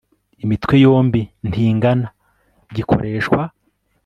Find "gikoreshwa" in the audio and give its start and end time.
2.75-3.41